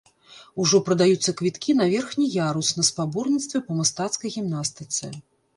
Ужо 0.61 0.79
прадаюцца 0.87 1.33
квіткі 1.41 1.75
на 1.81 1.85
верхні 1.93 2.25
ярус 2.37 2.71
на 2.79 2.87
спаборніцтвы 2.89 3.63
па 3.69 3.79
мастацкай 3.81 4.29
гімнастыцы. 4.39 5.05